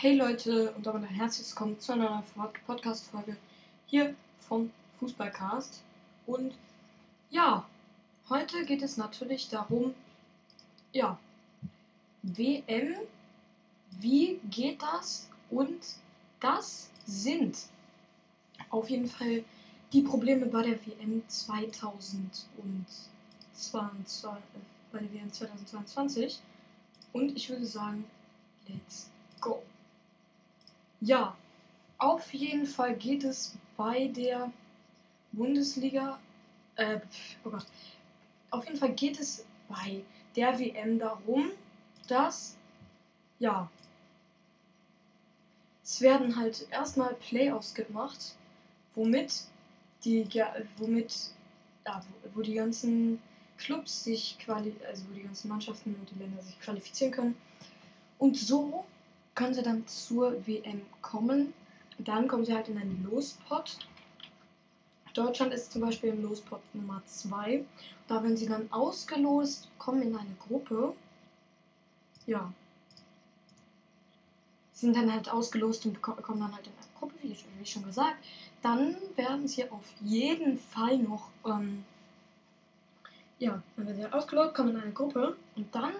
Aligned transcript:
Hey 0.00 0.14
Leute 0.14 0.70
und 0.74 0.86
damit 0.86 1.02
ein 1.02 1.16
herzliches 1.16 1.50
Willkommen 1.50 1.80
zu 1.80 1.90
einer 1.90 2.22
neuen 2.36 2.52
Podcast-Folge 2.66 3.36
hier 3.86 4.14
vom 4.38 4.70
Fußballcast. 5.00 5.82
Und 6.24 6.54
ja, 7.30 7.66
heute 8.28 8.64
geht 8.64 8.82
es 8.82 8.96
natürlich 8.96 9.48
darum, 9.48 9.94
ja, 10.92 11.18
WM, 12.22 12.94
wie 13.98 14.38
geht 14.48 14.80
das? 14.82 15.28
Und 15.50 15.80
das 16.38 16.90
sind 17.04 17.58
auf 18.70 18.88
jeden 18.90 19.08
Fall 19.08 19.42
die 19.92 20.02
Probleme 20.02 20.46
bei 20.46 20.62
der 20.62 20.78
WM 20.86 21.24
2022, 21.26 23.10
bei 24.92 24.98
der 25.00 25.12
WM 25.12 25.32
2022. 25.32 26.38
Und 27.12 27.36
ich 27.36 27.50
würde 27.50 27.66
sagen, 27.66 28.04
let's 28.68 29.10
go. 29.40 29.60
Ja, 31.00 31.36
auf 31.98 32.32
jeden 32.32 32.66
Fall 32.66 32.96
geht 32.96 33.24
es 33.24 33.56
bei 33.76 34.08
der 34.08 34.52
Bundesliga, 35.32 36.18
äh, 36.76 37.00
oh 37.44 37.50
Gott, 37.50 37.66
auf 38.50 38.64
jeden 38.64 38.78
Fall 38.78 38.92
geht 38.92 39.20
es 39.20 39.44
bei 39.68 40.02
der 40.34 40.58
WM 40.58 40.98
darum, 40.98 41.50
dass, 42.08 42.56
ja, 43.38 43.70
es 45.84 46.00
werden 46.00 46.36
halt 46.36 46.66
erstmal 46.70 47.14
Playoffs 47.14 47.74
gemacht, 47.74 48.34
womit 48.94 49.44
die, 50.04 50.26
womit, 50.76 51.30
ja, 51.86 52.02
wo, 52.22 52.38
wo 52.38 52.42
die 52.42 52.54
ganzen 52.54 53.20
Clubs 53.56 54.04
sich 54.04 54.36
quali, 54.38 54.74
also 54.86 55.04
wo 55.08 55.14
die 55.14 55.22
ganzen 55.22 55.48
Mannschaften 55.48 55.94
und 55.94 56.10
die 56.10 56.18
Länder 56.18 56.42
sich 56.42 56.58
qualifizieren 56.60 57.12
können. 57.12 57.36
Und 58.18 58.36
so 58.36 58.84
können 59.38 59.54
sie 59.54 59.62
dann 59.62 59.86
zur 59.86 60.44
WM 60.48 60.82
kommen. 61.00 61.54
Dann 61.98 62.26
kommen 62.26 62.44
sie 62.44 62.52
halt 62.52 62.68
in 62.68 62.76
einen 62.76 63.06
Lospot. 63.08 63.78
Deutschland 65.14 65.54
ist 65.54 65.70
zum 65.70 65.82
Beispiel 65.82 66.10
im 66.10 66.24
Lospot 66.24 66.60
Nummer 66.74 67.00
2. 67.06 67.64
Da 68.08 68.20
werden 68.20 68.36
sie 68.36 68.48
dann 68.48 68.66
ausgelost, 68.72 69.68
kommen 69.78 70.02
in 70.02 70.16
eine 70.16 70.34
Gruppe. 70.48 70.92
Ja. 72.26 72.52
Sind 74.72 74.96
dann 74.96 75.12
halt 75.12 75.30
ausgelost 75.30 75.86
und 75.86 76.02
kommen 76.02 76.40
dann 76.40 76.52
halt 76.52 76.66
in 76.66 76.72
eine 76.72 76.98
Gruppe, 76.98 77.14
wie, 77.22 77.36
wie 77.60 77.66
schon 77.66 77.84
gesagt. 77.84 78.16
Dann 78.62 78.96
werden 79.14 79.46
sie 79.46 79.70
auf 79.70 79.84
jeden 80.00 80.58
Fall 80.58 80.98
noch, 80.98 81.28
ähm, 81.46 81.84
ja, 83.38 83.62
dann 83.76 83.86
werden 83.86 84.02
sie 84.02 84.12
ausgelost, 84.12 84.54
kommen 84.56 84.70
in 84.70 84.82
eine 84.82 84.92
Gruppe 84.92 85.36
und 85.54 85.72
dann 85.72 85.92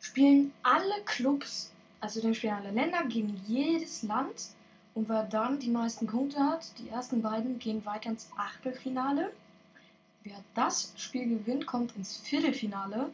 spielen 0.00 0.52
alle 0.64 1.00
Clubs 1.04 1.70
also 2.00 2.20
dann 2.20 2.34
spielen 2.34 2.54
alle 2.54 2.70
Länder 2.70 3.04
gegen 3.04 3.40
jedes 3.46 4.02
Land. 4.02 4.48
Und 4.94 5.08
wer 5.08 5.24
dann 5.24 5.58
die 5.58 5.70
meisten 5.70 6.06
Punkte 6.06 6.40
hat, 6.40 6.78
die 6.78 6.88
ersten 6.88 7.22
beiden 7.22 7.58
gehen 7.58 7.84
weiter 7.84 8.10
ins 8.10 8.28
Achtelfinale. 8.36 9.32
Wer 10.24 10.42
das 10.54 10.92
Spiel 10.96 11.28
gewinnt, 11.28 11.66
kommt 11.66 11.96
ins 11.96 12.16
Viertelfinale. 12.18 13.10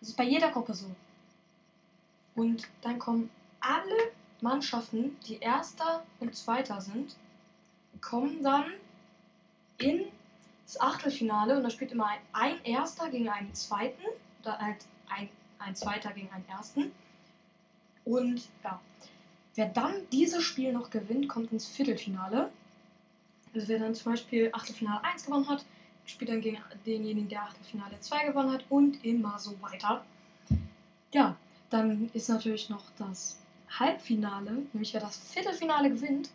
Das 0.00 0.10
ist 0.10 0.16
bei 0.16 0.24
jeder 0.24 0.50
Gruppe 0.50 0.74
so. 0.74 0.86
Und 2.34 2.68
dann 2.82 2.98
kommen 2.98 3.30
alle 3.60 4.12
Mannschaften, 4.40 5.16
die 5.26 5.38
Erster 5.38 6.04
und 6.20 6.36
Zweiter 6.36 6.80
sind, 6.80 7.16
kommen 8.00 8.42
dann 8.42 8.66
ins 9.78 10.78
Achtelfinale 10.78 11.56
und 11.56 11.62
da 11.62 11.70
spielt 11.70 11.92
immer 11.92 12.10
ein, 12.32 12.62
Erster 12.64 13.08
gegen 13.08 13.28
einen 13.28 13.54
Zweiten 13.54 14.02
oder 14.42 14.58
halt 14.58 14.84
ein, 15.08 15.28
ein 15.58 15.74
Zweiter 15.74 16.12
gegen 16.12 16.30
einen 16.30 16.46
Ersten. 16.48 16.92
Und 18.04 18.42
ja, 18.62 18.80
wer 19.54 19.68
dann 19.68 19.94
dieses 20.12 20.42
Spiel 20.42 20.72
noch 20.72 20.90
gewinnt, 20.90 21.28
kommt 21.28 21.52
ins 21.52 21.66
Viertelfinale. 21.66 22.50
Also 23.54 23.68
wer 23.68 23.78
dann 23.78 23.94
zum 23.94 24.12
Beispiel 24.12 24.50
Achtelfinale 24.52 25.02
1 25.04 25.26
gewonnen 25.26 25.48
hat, 25.48 25.64
spielt 26.06 26.30
dann 26.30 26.40
gegen 26.40 26.58
denjenigen, 26.84 27.28
der 27.28 27.42
Achtelfinale 27.42 27.98
2 28.00 28.26
gewonnen 28.26 28.52
hat 28.52 28.64
und 28.68 29.04
immer 29.04 29.38
so 29.38 29.54
weiter. 29.62 30.04
Ja, 31.12 31.36
dann 31.70 32.10
ist 32.12 32.28
natürlich 32.28 32.68
noch 32.68 32.84
das 32.98 33.38
Halbfinale, 33.78 34.62
nämlich 34.72 34.92
wer 34.92 35.00
das 35.00 35.16
Viertelfinale 35.16 35.90
gewinnt, 35.90 36.30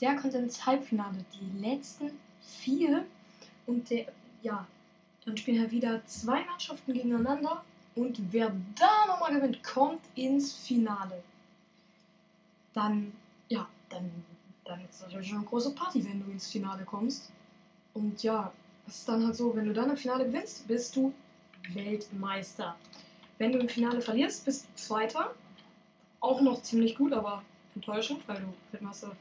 der 0.00 0.16
kommt 0.16 0.34
ins 0.34 0.64
Halbfinale. 0.66 1.24
Die 1.34 1.60
letzten 1.60 2.10
vier 2.40 3.04
und 3.66 3.90
der, 3.90 4.06
ja, 4.42 4.66
dann 5.24 5.36
spielen 5.36 5.60
halt 5.60 5.70
wieder 5.70 6.04
zwei 6.06 6.44
Mannschaften 6.44 6.92
gegeneinander 6.92 7.64
und 7.94 8.32
wer 8.32 8.54
da 8.78 9.06
nochmal 9.06 9.34
gewinnt, 9.34 9.62
kommt 9.62 10.00
ins 10.14 10.54
Finale. 10.54 11.22
Dann, 12.72 13.12
ja, 13.48 13.68
dann, 13.90 14.10
dann 14.64 14.80
ist 14.84 14.94
das 14.94 15.08
natürlich 15.08 15.28
schon 15.28 15.38
eine 15.38 15.46
große 15.46 15.74
Party, 15.74 16.04
wenn 16.04 16.24
du 16.24 16.30
ins 16.30 16.50
Finale 16.50 16.84
kommst. 16.84 17.30
Und 17.92 18.22
ja, 18.22 18.50
es 18.86 18.98
ist 18.98 19.08
dann 19.08 19.24
halt 19.24 19.36
so, 19.36 19.54
wenn 19.54 19.66
du 19.66 19.74
dann 19.74 19.90
im 19.90 19.96
Finale 19.96 20.24
gewinnst, 20.24 20.66
bist 20.66 20.96
du 20.96 21.12
Weltmeister. 21.74 22.76
Wenn 23.36 23.52
du 23.52 23.58
im 23.58 23.68
Finale 23.68 24.00
verlierst, 24.00 24.44
bist 24.44 24.64
du 24.64 24.74
Zweiter. 24.74 25.34
Auch 26.20 26.40
noch 26.40 26.62
ziemlich 26.62 26.96
gut, 26.96 27.12
aber 27.12 27.42
enttäuschend, 27.74 28.26
weil 28.26 28.40
du 28.40 28.54
Weltmeister 28.70 29.14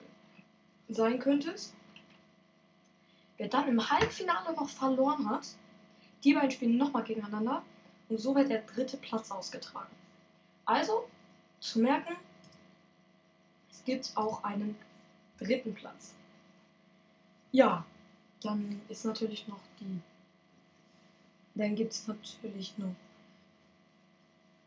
sein 0.88 1.20
könntest. 1.20 1.74
Wer 3.38 3.50
dann 3.50 3.68
im 3.68 3.90
Halbfinale 3.90 4.56
noch 4.56 4.70
verloren 4.70 5.30
hat, 5.30 5.48
die 6.24 6.34
beiden 6.34 6.52
spielen 6.52 6.78
nochmal 6.78 7.04
gegeneinander 7.04 7.64
und 8.12 8.20
so 8.20 8.36
wird 8.36 8.50
der 8.50 8.62
dritte 8.64 8.98
Platz 8.98 9.32
ausgetragen. 9.32 9.96
Also, 10.66 11.08
zu 11.62 11.80
merken, 11.80 12.18
es 13.72 13.82
gibt 13.86 14.12
auch 14.16 14.44
einen 14.44 14.76
dritten 15.40 15.74
Platz. 15.74 16.14
Ja, 17.54 17.86
dann 18.42 18.82
ist 18.90 19.06
natürlich 19.06 19.48
noch 19.48 19.62
die. 19.80 20.02
Dann 21.56 21.76
gibt 21.76 21.94
es 21.94 22.06
natürlich 22.08 22.78
noch 22.78 22.96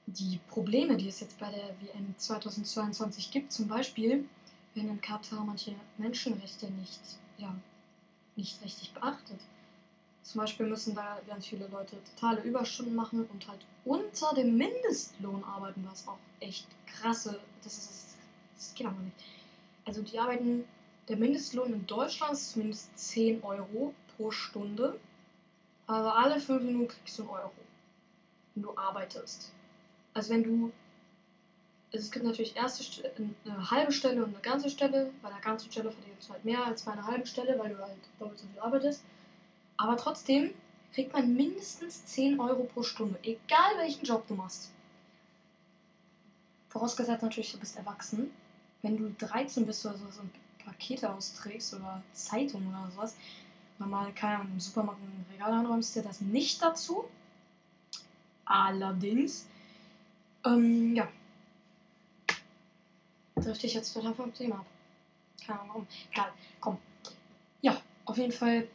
die 0.07 0.41
Probleme, 0.49 0.97
die 0.97 1.09
es 1.09 1.21
jetzt 1.21 1.39
bei 1.39 1.51
der 1.51 1.69
WM 1.81 2.15
2022 2.17 3.31
gibt. 3.31 3.53
Zum 3.53 3.69
Beispiel 3.69 4.27
werden 4.75 4.91
in 4.91 5.01
Katar 5.03 5.45
manche 5.45 5.75
Menschenrechte 5.99 6.71
nicht, 6.73 7.01
ja, 7.37 7.55
nicht 8.37 8.63
richtig 8.63 8.93
beachtet. 8.93 9.41
Zum 10.25 10.41
Beispiel 10.41 10.67
müssen 10.67 10.95
da 10.95 11.21
ganz 11.27 11.47
viele 11.47 11.67
Leute 11.69 12.03
totale 12.17 12.41
Überstunden 12.43 12.95
machen 12.95 13.27
und 13.27 13.47
halt 13.47 13.61
unter 13.85 14.35
dem 14.35 14.57
Mindestlohn 14.57 15.45
arbeiten, 15.45 15.87
was 15.91 16.09
auch 16.09 16.17
echt 16.41 16.67
krasse, 16.87 17.39
das 17.63 17.77
ist, 17.77 18.17
das 18.57 18.75
geht 18.75 18.87
aber 18.87 19.01
nicht. 19.01 19.17
Also 19.85 20.01
die 20.01 20.19
arbeiten, 20.19 20.65
der 21.09 21.17
Mindestlohn 21.17 21.75
in 21.75 21.87
Deutschland 21.87 22.33
ist 22.33 22.53
zumindest 22.53 22.99
10 22.99 23.43
Euro 23.43 23.93
pro 24.17 24.31
Stunde, 24.31 24.99
aber 25.87 26.17
alle 26.17 26.41
5 26.41 26.63
Minuten 26.63 26.89
kriegst 26.89 27.19
du 27.19 27.23
einen 27.25 27.31
Euro, 27.31 27.53
wenn 28.55 28.63
du 28.63 28.77
arbeitest. 28.79 29.53
Also 30.15 30.33
wenn 30.33 30.43
du, 30.43 30.73
also 31.93 32.03
es 32.03 32.11
gibt 32.11 32.25
natürlich 32.25 32.57
erste 32.57 33.13
eine 33.45 33.71
halbe 33.71 33.93
Stelle 33.93 34.25
und 34.25 34.31
eine 34.31 34.43
ganze 34.43 34.71
Stelle, 34.71 35.11
bei 35.21 35.29
der 35.29 35.41
ganzen 35.41 35.71
Stelle 35.71 35.93
verdienst 35.93 36.29
du 36.29 36.33
halt 36.33 36.47
mehr 36.47 36.65
als 36.65 36.83
bei 36.83 36.93
einer 36.93 37.07
halben 37.07 37.27
Stelle, 37.27 37.59
weil 37.59 37.75
du 37.75 37.79
halt 37.79 37.99
doppelt 38.19 38.39
so 38.39 38.47
viel 38.47 38.61
arbeitest. 38.61 39.05
Aber 39.77 39.97
trotzdem 39.97 40.55
kriegt 40.93 41.13
man 41.13 41.35
mindestens 41.35 42.05
10 42.07 42.39
Euro 42.39 42.65
pro 42.65 42.83
Stunde, 42.83 43.19
egal 43.23 43.79
welchen 43.79 44.05
Job 44.05 44.27
du 44.29 44.35
machst. 44.35 44.71
Vorausgesetzt 46.69 47.23
natürlich, 47.23 47.53
du 47.53 47.59
bist 47.59 47.77
erwachsen. 47.77 48.31
Wenn 48.83 48.97
du 48.97 49.11
13 49.19 49.67
bist 49.67 49.85
oder 49.87 49.97
so, 49.97 50.11
so 50.11 50.23
Pakete 50.65 51.13
austrägst 51.13 51.75
oder 51.75 52.03
Zeitungen 52.13 52.69
oder 52.69 52.91
sowas, 52.91 53.17
oder 53.79 53.89
mal 53.89 54.13
keine 54.13 54.37
Ahnung, 54.37 54.53
im 54.53 54.61
Supermarkt 54.61 55.01
ein 55.01 55.27
Regal 55.33 55.53
anräumst, 55.53 55.95
dir 55.97 56.03
das 56.03 56.21
nicht 56.21 56.63
dazu. 56.63 57.09
Allerdings, 58.45 59.47
ähm, 60.45 60.95
ja. 60.95 61.09
Drifte 63.37 63.67
ich 63.67 63.75
jetzt 63.75 63.93
total 63.93 64.15
vom 64.15 64.33
Thema 64.33 64.57
ab. 64.57 64.67
Keine 65.45 65.61
Ahnung 65.61 65.71
warum. 65.75 65.87
Egal, 66.13 66.33
komm. 66.61 66.79
Ja, 67.63 67.81
auf 68.05 68.17
jeden 68.17 68.33
Fall 68.33 68.69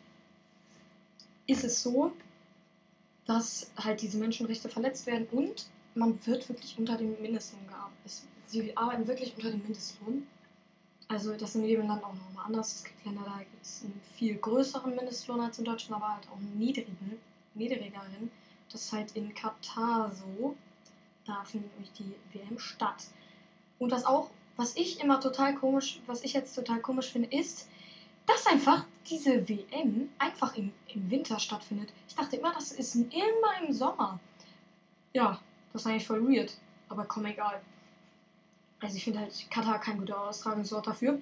ist 1.49 1.63
es 1.63 1.81
so, 1.81 2.11
dass 3.25 3.71
halt 3.75 4.01
diese 4.01 4.17
Menschenrechte 4.17 4.69
verletzt 4.69 5.05
werden 5.07 5.27
und 5.31 5.67
man 5.95 6.23
wird 6.25 6.47
wirklich 6.49 6.77
unter 6.77 6.97
dem 6.97 7.19
Mindestlohn 7.21 7.67
gearbeitet. 7.67 8.23
Sie 8.47 8.75
arbeiten 8.77 9.07
wirklich 9.07 9.35
unter 9.35 9.51
dem 9.51 9.61
Mindestlohn. 9.63 10.27
Also 11.07 11.33
das 11.35 11.49
ist 11.49 11.55
in 11.55 11.65
jedem 11.65 11.87
Land 11.87 12.03
auch 12.03 12.13
nochmal 12.13 12.45
anders. 12.45 12.75
Es 12.75 12.83
gibt 12.83 13.03
Länder, 13.05 13.23
da 13.25 13.39
gibt 13.39 13.63
es 13.63 13.81
einen 13.83 13.99
viel 14.15 14.35
größeren 14.35 14.95
Mindestlohn 14.95 15.41
als 15.41 15.57
in 15.57 15.65
Deutschland, 15.65 16.01
aber 16.01 16.13
halt 16.15 16.27
auch 16.29 16.37
einen 16.37 16.57
niedrigeren. 16.57 18.31
Das 18.71 18.81
ist 18.81 18.91
halt 18.93 19.15
in 19.15 19.33
Katar 19.33 20.11
so. 20.13 20.55
Da 21.25 21.43
findet 21.43 21.71
nämlich 21.73 21.91
die 21.93 22.13
WM 22.37 22.59
statt. 22.59 23.07
Und 23.79 23.91
was 23.91 24.05
auch, 24.05 24.29
was 24.55 24.75
ich 24.75 24.99
immer 24.99 25.19
total 25.19 25.55
komisch, 25.55 25.99
was 26.05 26.23
ich 26.23 26.33
jetzt 26.33 26.53
total 26.53 26.79
komisch 26.79 27.11
finde, 27.11 27.35
ist, 27.35 27.67
dass 28.29 28.45
einfach 28.45 28.85
diese 29.09 29.49
WM 29.49 30.09
einfach 30.19 30.55
im, 30.55 30.71
im 30.93 31.09
Winter 31.09 31.39
stattfindet. 31.39 31.91
Ich 32.07 32.15
dachte 32.15 32.35
immer, 32.35 32.53
das 32.53 32.71
ist 32.71 32.95
immer 32.95 33.67
im 33.67 33.73
Sommer. 33.73 34.19
Ja, 35.13 35.39
das 35.73 35.81
ist 35.81 35.87
eigentlich 35.87 36.05
voll 36.05 36.27
weird. 36.27 36.55
Aber 36.89 37.05
komm, 37.05 37.25
egal. 37.25 37.59
Also 38.81 38.97
ich 38.97 39.03
finde 39.03 39.19
halt 39.21 39.49
Katar 39.49 39.79
kein 39.79 39.97
guter 39.97 40.21
Austragungsort 40.21 40.85
dafür. 40.85 41.19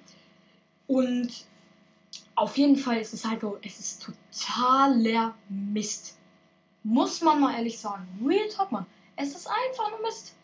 Und 0.86 1.46
auf 2.34 2.58
jeden 2.58 2.76
Fall 2.76 2.98
ist 2.98 3.14
es 3.14 3.24
halt 3.24 3.40
so, 3.40 3.58
es 3.62 3.78
ist 3.78 4.02
totaler 4.02 5.34
Mist. 5.48 6.18
Muss 6.82 7.22
man 7.22 7.40
mal 7.40 7.54
ehrlich 7.54 7.78
sagen. 7.78 8.06
Real 8.24 8.48
Talk, 8.48 8.70
man. 8.70 8.86
Es 9.16 9.34
ist 9.34 9.48
einfach 9.48 9.90
nur 9.90 10.02
Mist. 10.02 10.34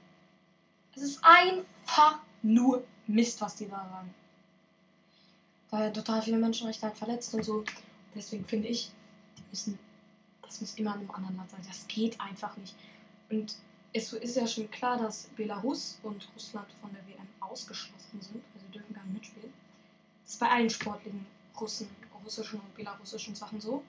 Es 0.96 1.02
ist 1.02 1.20
einfach 1.22 2.20
nur 2.42 2.84
Mist, 3.06 3.40
was 3.42 3.56
die 3.56 3.68
da 3.68 3.76
sagen. 3.76 4.14
Werden 5.74 5.92
total 5.92 6.22
viele 6.22 6.38
Menschenrechte 6.38 6.86
halt 6.86 6.96
verletzt 6.96 7.34
und 7.34 7.44
so. 7.44 7.64
Deswegen 8.14 8.44
finde 8.44 8.68
ich, 8.68 8.92
müssen, 9.50 9.76
das 10.42 10.60
muss 10.60 10.74
immer 10.74 10.94
in 10.94 11.00
einem 11.00 11.10
anderen 11.10 11.36
Land 11.36 11.50
sein. 11.50 11.60
Das 11.66 11.86
geht 11.88 12.20
einfach 12.20 12.56
nicht. 12.56 12.76
Und 13.28 13.56
es 13.92 14.12
ist 14.12 14.36
ja 14.36 14.46
schon 14.46 14.70
klar, 14.70 14.98
dass 14.98 15.24
Belarus 15.36 15.98
und 16.04 16.28
Russland 16.34 16.68
von 16.80 16.92
der 16.92 17.04
WM 17.08 17.26
ausgeschlossen 17.40 18.20
sind. 18.20 18.42
Also 18.54 18.66
dürfen 18.72 18.94
gar 18.94 19.04
nicht 19.04 19.14
mitspielen. 19.14 19.52
Das 20.24 20.34
ist 20.34 20.40
bei 20.40 20.48
allen 20.48 20.70
sportlichen 20.70 21.26
Russen, 21.60 21.88
russischen 22.24 22.60
und 22.60 22.74
belarussischen 22.76 23.34
Sachen 23.34 23.60
so. 23.60 23.82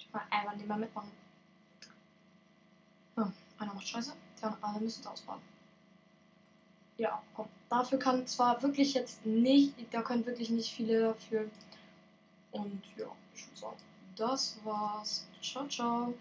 Die 0.00 0.06
können 0.06 0.24
einfach 0.30 0.56
nicht 0.56 0.66
mehr 0.66 0.76
mitmachen. 0.78 1.10
Ja, 3.16 3.32
einer 3.58 3.74
macht 3.74 3.86
Scheiße, 3.86 4.12
die 4.38 4.44
anderen 4.44 4.64
alle 4.64 4.80
müssen 4.80 5.00
es 5.00 5.06
ausbaden. 5.06 5.42
Ja, 6.96 7.22
komm. 7.34 7.48
Dafür 7.68 7.98
kann 7.98 8.26
zwar 8.26 8.62
wirklich 8.62 8.94
jetzt 8.94 9.24
nicht, 9.26 9.74
da 9.90 10.02
können 10.02 10.24
wirklich 10.24 10.50
nicht 10.50 10.72
viele 10.72 11.00
dafür. 11.00 11.50
Und 12.52 12.82
ja, 12.96 13.06
ich 13.34 13.46
würde 13.46 13.60
sagen, 13.60 13.76
das 14.16 14.58
war's. 14.64 15.26
Ciao, 15.42 15.66
ciao. 15.68 16.14